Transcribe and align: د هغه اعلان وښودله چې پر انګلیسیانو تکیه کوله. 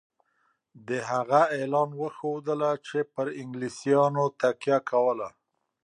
د 0.87 0.89
هغه 1.11 1.41
اعلان 1.57 1.89
وښودله 2.01 2.71
چې 2.87 2.97
پر 3.13 3.27
انګلیسیانو 3.41 4.23
تکیه 4.41 4.79
کوله. 4.89 5.27